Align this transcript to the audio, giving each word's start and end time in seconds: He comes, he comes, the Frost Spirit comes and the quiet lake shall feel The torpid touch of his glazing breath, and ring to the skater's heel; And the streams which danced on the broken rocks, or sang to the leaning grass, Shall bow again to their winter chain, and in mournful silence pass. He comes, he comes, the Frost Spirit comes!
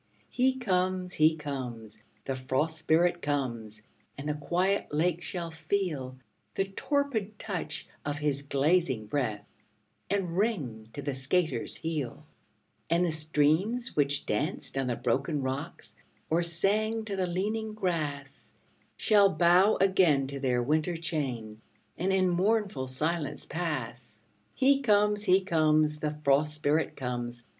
He 0.31 0.55
comes, 0.57 1.13
he 1.13 1.35
comes, 1.35 2.01
the 2.25 2.35
Frost 2.35 2.79
Spirit 2.79 3.21
comes 3.21 3.83
and 4.17 4.27
the 4.27 4.33
quiet 4.33 4.91
lake 4.91 5.21
shall 5.21 5.51
feel 5.51 6.17
The 6.55 6.65
torpid 6.65 7.37
touch 7.37 7.87
of 8.03 8.17
his 8.17 8.41
glazing 8.41 9.05
breath, 9.05 9.45
and 10.09 10.35
ring 10.35 10.89
to 10.93 11.03
the 11.03 11.13
skater's 11.13 11.75
heel; 11.75 12.25
And 12.89 13.05
the 13.05 13.11
streams 13.11 13.95
which 13.95 14.25
danced 14.25 14.75
on 14.75 14.87
the 14.87 14.95
broken 14.95 15.43
rocks, 15.43 15.95
or 16.31 16.41
sang 16.41 17.05
to 17.05 17.15
the 17.15 17.27
leaning 17.27 17.75
grass, 17.75 18.53
Shall 18.97 19.29
bow 19.29 19.77
again 19.79 20.25
to 20.29 20.39
their 20.39 20.63
winter 20.63 20.97
chain, 20.97 21.61
and 21.95 22.11
in 22.11 22.27
mournful 22.27 22.87
silence 22.87 23.45
pass. 23.45 24.21
He 24.55 24.81
comes, 24.81 25.25
he 25.25 25.41
comes, 25.41 25.99
the 25.99 26.17
Frost 26.23 26.55
Spirit 26.55 26.95
comes! 26.95 27.43